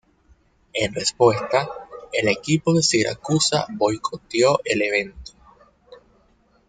En 0.73 0.95
respuesta, 0.95 1.69
el 2.11 2.27
equipo 2.29 2.73
de 2.73 2.81
Siracusa 2.81 3.67
boicoteó 3.69 4.57
el 4.65 4.81
evento. 4.81 5.31